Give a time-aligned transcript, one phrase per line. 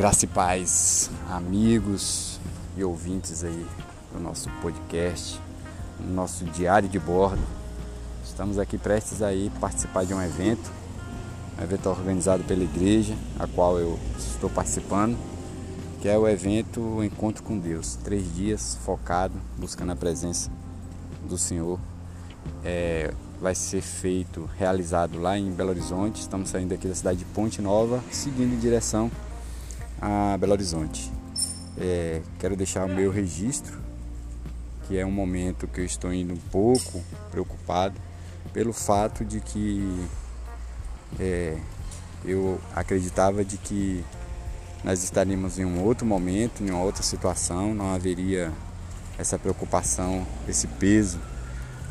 [0.00, 2.40] Graça e paz, amigos
[2.74, 3.66] e ouvintes aí
[4.10, 5.38] do nosso podcast,
[6.00, 7.42] no nosso diário de bordo.
[8.24, 10.72] Estamos aqui prestes aí participar de um evento,
[11.58, 15.18] um evento organizado pela igreja, a qual eu estou participando,
[16.00, 17.96] que é o evento Encontro com Deus.
[17.96, 20.50] Três dias focado, buscando a presença
[21.28, 21.78] do Senhor.
[22.64, 26.22] É, vai ser feito, realizado lá em Belo Horizonte.
[26.22, 29.10] Estamos saindo aqui da cidade de Ponte Nova, seguindo em direção
[30.00, 31.10] a Belo Horizonte.
[31.78, 33.78] É, quero deixar o meu registro,
[34.86, 38.00] que é um momento que eu estou indo um pouco preocupado
[38.52, 40.08] pelo fato de que
[41.18, 41.56] é,
[42.24, 44.04] eu acreditava de que
[44.82, 48.50] nós estaríamos em um outro momento, em uma outra situação, não haveria
[49.18, 51.20] essa preocupação, esse peso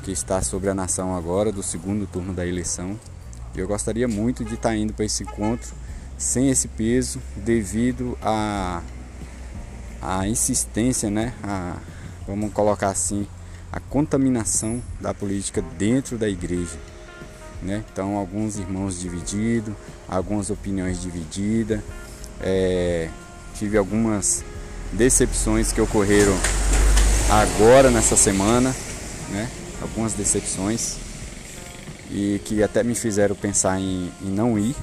[0.03, 2.99] que está sobre a nação agora do segundo turno da eleição.
[3.55, 5.73] Eu gostaria muito de estar indo para esse encontro
[6.19, 8.83] sem esse peso devido à
[10.01, 11.33] a, a insistência, né?
[11.41, 11.77] A,
[12.27, 13.25] vamos colocar assim,
[13.71, 16.77] a contaminação da política dentro da igreja.
[17.63, 17.83] Né?
[17.91, 19.73] Então, alguns irmãos divididos,
[20.07, 21.81] algumas opiniões divididas.
[22.41, 23.09] É,
[23.55, 24.43] tive algumas
[24.93, 26.37] decepções que ocorreram
[27.29, 28.73] agora nessa semana,
[29.29, 29.49] né?
[29.81, 30.97] algumas decepções
[32.09, 34.75] e que até me fizeram pensar em, em não ir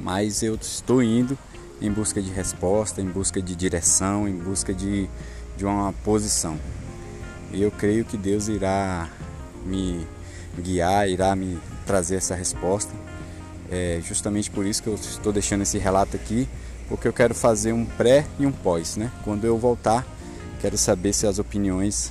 [0.00, 1.36] mas eu estou indo
[1.80, 5.08] em busca de resposta, em busca de direção, em busca de,
[5.56, 6.58] de uma posição.
[7.52, 9.08] E eu creio que Deus irá
[9.64, 10.06] me
[10.58, 12.92] guiar, irá me trazer essa resposta.
[13.70, 16.48] É justamente por isso que eu estou deixando esse relato aqui,
[16.88, 19.10] porque eu quero fazer um pré e um pós, né?
[19.24, 20.06] Quando eu voltar,
[20.60, 22.10] quero saber se as opiniões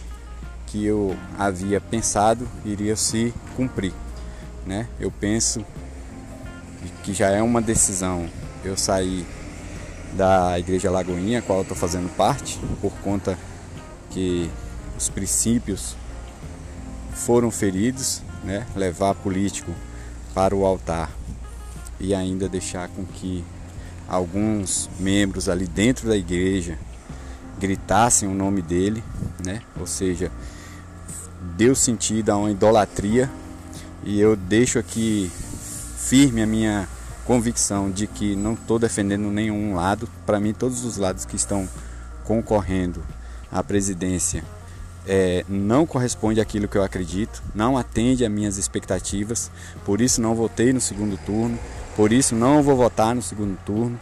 [0.68, 3.94] que eu havia pensado iriam se cumprir,
[4.66, 4.88] né?
[5.00, 5.66] Eu penso
[7.08, 8.28] que já é uma decisão
[8.66, 9.26] eu sair
[10.12, 13.40] da Igreja Lagoinha, qual eu estou fazendo parte, por conta
[14.10, 14.52] que
[14.98, 15.96] os princípios
[17.14, 18.68] foram feridos, né?
[18.76, 19.72] levar político
[20.34, 21.10] para o altar
[21.98, 23.42] e ainda deixar com que
[24.06, 26.78] alguns membros ali dentro da igreja
[27.58, 29.02] gritassem o nome dele,
[29.42, 29.62] né?
[29.80, 30.30] ou seja,
[31.56, 33.32] deu sentido a uma idolatria
[34.04, 35.32] e eu deixo aqui
[35.98, 36.90] firme a minha
[37.28, 40.08] convicção de que não estou defendendo nenhum lado.
[40.26, 41.68] Para mim, todos os lados que estão
[42.24, 43.04] concorrendo
[43.52, 44.44] à presidência
[45.06, 49.52] é, não corresponde àquilo que eu acredito, não atende às minhas expectativas.
[49.84, 51.60] Por isso, não votei no segundo turno.
[51.98, 54.00] Por isso, não vou votar no segundo turno.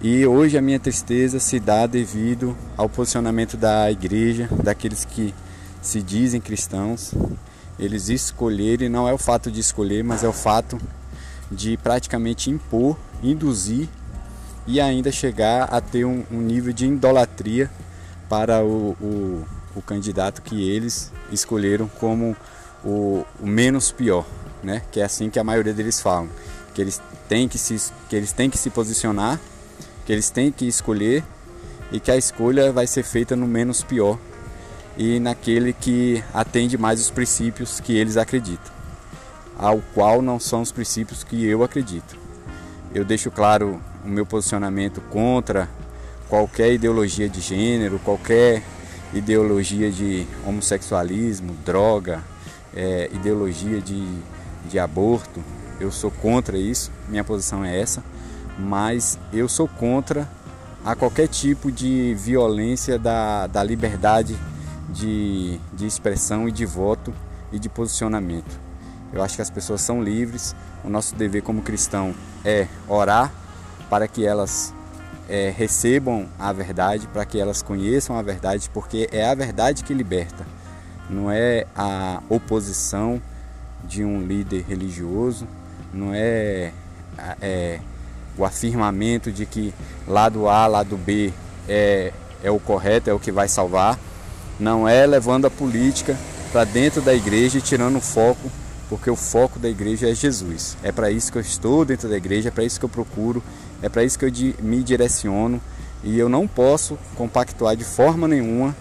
[0.00, 5.34] E hoje a minha tristeza se dá devido ao posicionamento da igreja, daqueles que
[5.82, 7.12] se dizem cristãos.
[7.78, 10.78] Eles escolherem, não é o fato de escolher, mas é o fato
[11.50, 13.88] de praticamente impor, induzir
[14.66, 17.70] e ainda chegar a ter um, um nível de idolatria
[18.28, 19.44] para o, o,
[19.76, 22.36] o, candidato que eles escolheram como
[22.82, 24.26] o, o, menos pior,
[24.62, 24.82] né?
[24.90, 26.28] Que é assim que a maioria deles falam,
[26.74, 29.38] que eles têm que se, que eles têm que se posicionar,
[30.06, 31.22] que eles têm que escolher
[31.92, 34.18] e que a escolha vai ser feita no menos pior
[34.96, 38.83] e naquele que atende mais os princípios que eles acreditam
[39.58, 42.16] ao qual não são os princípios que eu acredito.
[42.94, 45.68] Eu deixo claro o meu posicionamento contra
[46.28, 48.62] qualquer ideologia de gênero, qualquer
[49.12, 52.22] ideologia de homossexualismo, droga,
[52.74, 54.06] é, ideologia de,
[54.68, 55.42] de aborto.
[55.80, 58.02] Eu sou contra isso, minha posição é essa,
[58.58, 60.28] mas eu sou contra
[60.84, 64.36] a qualquer tipo de violência da, da liberdade
[64.90, 67.12] de, de expressão e de voto
[67.50, 68.60] e de posicionamento.
[69.14, 70.56] Eu acho que as pessoas são livres.
[70.82, 72.12] O nosso dever como cristão
[72.44, 73.32] é orar
[73.88, 74.74] para que elas
[75.28, 79.94] é, recebam a verdade, para que elas conheçam a verdade, porque é a verdade que
[79.94, 80.44] liberta.
[81.08, 83.22] Não é a oposição
[83.84, 85.46] de um líder religioso,
[85.92, 86.72] não é,
[87.40, 87.78] é
[88.36, 89.72] o afirmamento de que
[90.08, 91.32] lado A, lado B
[91.68, 92.12] é,
[92.42, 93.96] é o correto, é o que vai salvar.
[94.58, 96.16] Não é levando a política
[96.50, 98.50] para dentro da igreja e tirando o foco
[98.88, 100.76] porque o foco da igreja é Jesus.
[100.82, 103.42] É para isso que eu estou dentro da igreja, é para isso que eu procuro,
[103.82, 104.32] é para isso que eu
[104.62, 105.60] me direciono
[106.02, 108.76] e eu não posso compactuar de forma nenhuma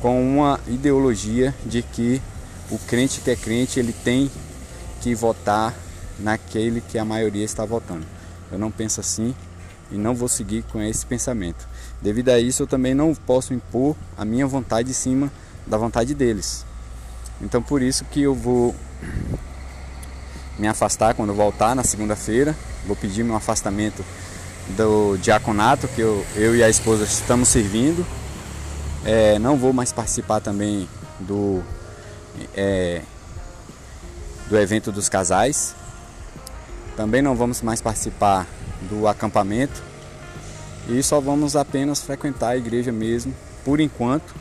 [0.00, 2.20] com uma ideologia de que
[2.70, 4.30] o crente que é crente ele tem
[5.00, 5.74] que votar
[6.18, 8.06] naquele que a maioria está votando.
[8.52, 9.34] Eu não penso assim
[9.90, 11.68] e não vou seguir com esse pensamento.
[12.00, 15.30] Devido a isso, eu também não posso impor a minha vontade em cima
[15.66, 16.64] da vontade deles.
[17.40, 18.74] Então, por isso que eu vou
[20.58, 22.54] me afastar quando voltar na segunda-feira.
[22.86, 24.04] Vou pedir meu afastamento
[24.76, 28.06] do diaconato que eu, eu e a esposa estamos servindo.
[29.04, 30.88] É, não vou mais participar também
[31.18, 31.62] do,
[32.54, 33.02] é,
[34.48, 35.74] do evento dos casais.
[36.96, 38.46] Também não vamos mais participar
[38.90, 39.82] do acampamento.
[40.88, 44.34] E só vamos apenas frequentar a igreja mesmo, por enquanto.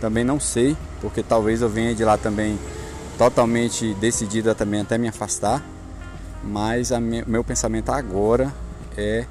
[0.00, 2.58] Também não sei, porque talvez eu venha de lá também
[3.22, 5.62] totalmente decidida também até me afastar.
[6.42, 8.52] Mas o meu pensamento agora
[8.96, 9.26] é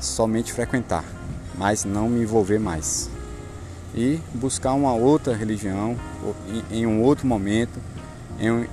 [0.00, 1.04] somente frequentar,
[1.54, 3.10] mas não me envolver mais.
[3.94, 5.98] E buscar uma outra religião
[6.70, 7.78] em um outro momento,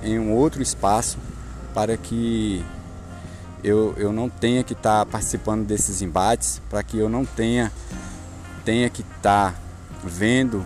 [0.02, 1.18] em um outro espaço,
[1.74, 2.64] para que
[3.62, 7.70] eu, eu não tenha que estar tá participando desses embates, para que eu não tenha,
[8.64, 9.58] tenha que estar tá
[10.02, 10.64] vendo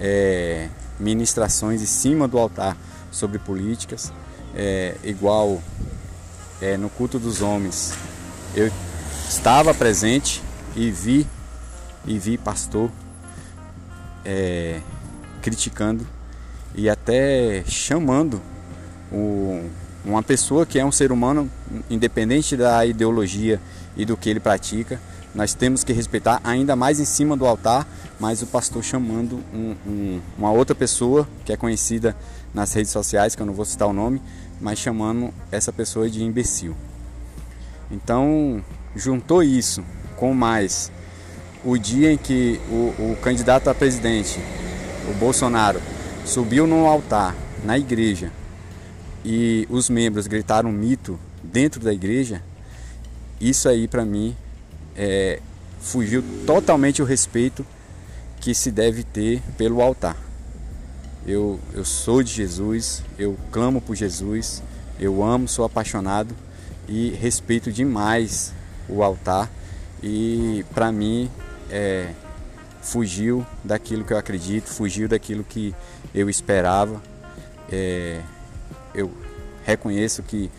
[0.00, 2.74] é, ministrações em cima do altar
[3.12, 4.12] sobre políticas,
[4.54, 5.62] é, igual
[6.60, 7.94] é, no culto dos homens.
[8.56, 8.72] Eu
[9.28, 10.42] estava presente
[10.74, 11.26] e vi
[12.04, 12.90] e vi pastor
[14.24, 14.80] é,
[15.40, 16.04] criticando
[16.74, 18.40] e até chamando
[19.12, 19.64] o,
[20.04, 21.50] uma pessoa que é um ser humano
[21.88, 23.60] independente da ideologia
[23.96, 24.98] e do que ele pratica
[25.34, 27.86] nós temos que respeitar ainda mais em cima do altar
[28.20, 32.16] mas o pastor chamando um, um, uma outra pessoa que é conhecida
[32.54, 34.20] nas redes sociais que eu não vou citar o nome
[34.62, 36.74] mas chamando essa pessoa de imbecil.
[37.90, 38.64] Então
[38.94, 39.84] juntou isso
[40.16, 40.90] com mais
[41.64, 44.38] o dia em que o, o candidato a presidente,
[45.10, 45.80] o Bolsonaro,
[46.24, 47.34] subiu no altar
[47.64, 48.30] na igreja
[49.24, 52.42] e os membros gritaram mito dentro da igreja,
[53.40, 54.36] isso aí para mim
[54.96, 55.40] é,
[55.80, 57.66] fugiu totalmente o respeito
[58.40, 60.16] que se deve ter pelo altar.
[61.26, 64.62] Eu, eu sou de Jesus, eu clamo por Jesus,
[64.98, 66.34] eu amo, sou apaixonado
[66.88, 68.52] e respeito demais
[68.88, 69.48] o altar
[70.02, 71.30] e para mim
[71.70, 72.10] é,
[72.80, 75.74] fugiu daquilo que eu acredito, fugiu daquilo que
[76.12, 77.00] eu esperava.
[77.70, 78.20] É,
[78.94, 79.10] eu
[79.64, 80.50] reconheço que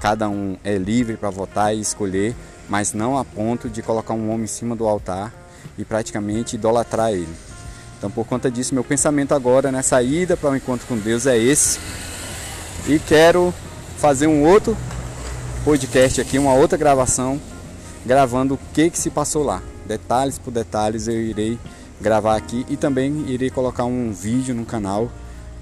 [0.00, 2.34] cada um é livre para votar e escolher,
[2.68, 5.32] mas não a ponto de colocar um homem em cima do altar
[5.78, 7.34] e praticamente idolatrar ele.
[7.98, 11.38] Então, por conta disso, meu pensamento agora nessa ida para o encontro com Deus é
[11.38, 11.78] esse.
[12.86, 13.52] E quero
[13.96, 14.76] fazer um outro
[15.64, 17.40] podcast aqui, uma outra gravação
[18.04, 19.60] gravando o que, que se passou lá.
[19.84, 21.58] Detalhes por detalhes eu irei
[22.00, 25.10] gravar aqui e também irei colocar um vídeo no canal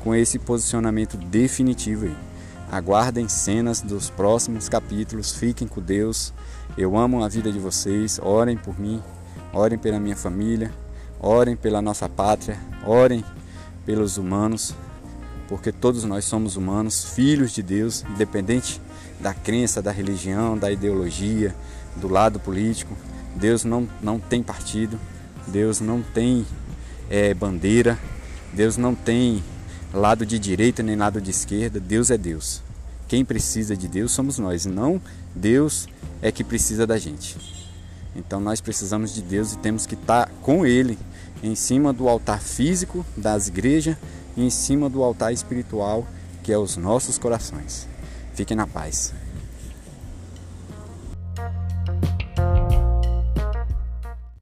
[0.01, 2.17] com esse posicionamento definitivo aí.
[2.71, 6.33] Aguardem cenas dos próximos capítulos, fiquem com Deus.
[6.77, 9.03] Eu amo a vida de vocês, orem por mim,
[9.53, 10.73] orem pela minha família,
[11.21, 13.25] orem pela nossa pátria, orem
[13.87, 14.75] pelos humanos,
[15.49, 18.81] porque todos nós somos humanos, filhos de Deus, independente
[19.21, 21.55] da crença, da religião, da ideologia,
[21.97, 22.97] do lado político.
[23.37, 24.99] Deus não, não tem partido,
[25.47, 26.47] Deus não tem
[27.11, 27.99] é, bandeira,
[28.53, 29.43] Deus não tem
[29.95, 32.61] lado de direita nem lado de esquerda, Deus é Deus.
[33.07, 35.01] Quem precisa de Deus somos nós, não
[35.35, 35.87] Deus
[36.21, 37.37] é que precisa da gente.
[38.17, 40.99] Então nós precisamos de Deus e temos que estar com Ele
[41.43, 43.97] em cima do altar físico das igrejas
[44.37, 46.07] e em cima do altar espiritual
[46.43, 47.87] que é os nossos corações.
[48.35, 49.15] Fiquem na paz.